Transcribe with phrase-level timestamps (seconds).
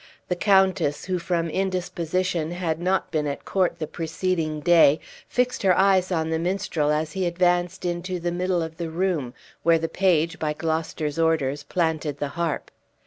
[0.29, 5.77] The countess, who from indisposition had not been at court the preceding day, fixed her
[5.77, 9.87] eyes on the minstrel as he advanced into the middle of the room, where the
[9.87, 12.71] page, by Gloucester's orders, planted the harp.